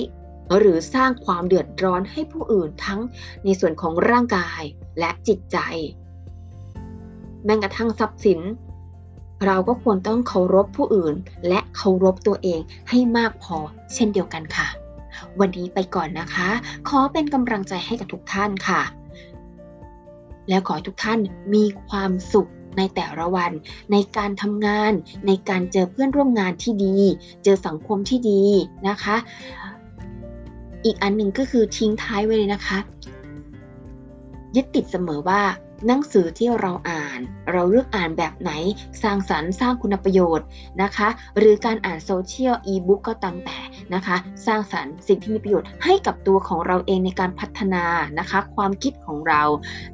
[0.58, 3.00] หรือสร้างความเดือดร้อนให้ผู้อื่นทั้ง
[3.44, 4.62] ในส่วนของร่างกาย
[4.98, 5.58] และจิตใจ
[7.44, 8.40] แม้กระทั่งทรัพย์สิน
[9.46, 11.14] เราก็ควรต้องเคารพผู้อื่น
[11.48, 13.56] และเคารพตัวเองให้มากพอ
[13.94, 14.68] เช่นเดียวกันค่ะ
[15.40, 16.48] วันนี้ไปก่อนนะคะ
[16.88, 18.82] ขอเป็นกำลังใจให้กับทุกท่านค่ะ
[20.48, 21.20] แล้วขอทุกท่าน
[21.54, 23.52] มีความสุขในแต่ละวัน
[23.92, 24.92] ในการทำงาน
[25.26, 26.96] ในการเจอเพื่อนร่วมงานที่ดี
[27.44, 28.42] เจอสังคมที่ดี
[28.88, 29.16] นะคะ
[30.84, 32.78] อีกอันหนึ่งก็คือทิ้งท้ายไว้เลยนะคะ
[34.56, 35.42] ยึดติดเสมอว่า
[35.86, 37.18] หนังสือที่เราอ่าน
[37.52, 38.50] เราเลือกอ่านแบบไหน
[39.02, 40.46] สร้างสรรค์สร้างคุณประโยชน์
[40.82, 43.58] นะคะ หรือการอ่านโซเชียลอีบุ๊กก็ตามแต่
[43.94, 44.16] นะคะ
[44.46, 47.84] สร้างสรรค์สิ่งที่มีประโยชน์ให้กับตัวของเราเองในการพัฒนา
[48.18, 49.42] นะคะ ความคิดของเรา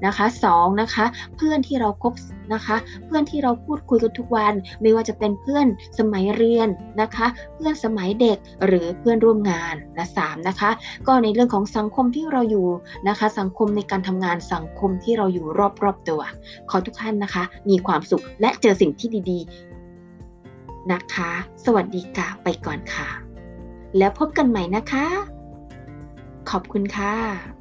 [0.07, 1.05] นะคะสองนะคะ
[1.37, 2.13] เพื่อนที่เราคบ
[2.55, 5.67] นะคะ เพื่อนที่เราพูดคุยกันทุกวันไม่ว่าจะเป็นเพื่อน
[5.99, 6.69] สมัยเรียน
[7.01, 10.71] นะคะ เพื่อนสมัยเด็กหรือเพื่อนร่วมงานและสามนะคะ
[11.07, 12.69] ก็ในเรื่องของสังคมที่เราอยู่
[13.09, 15.47] นะคะ สังคมในการทำงานสังคมที่เราอยู่
[15.83, 16.23] รอบๆตัว
[16.71, 21.31] ขอทุกท่านนะคะ มีความสุขและเจอสิ่งที่ดีๆนะคะ
[21.65, 23.09] สวัสดีค่ะไปก่อนค่ะ
[23.99, 25.07] แล้วพบกันใหม่นะคะ
[26.51, 27.60] ขอบคุณค่ะ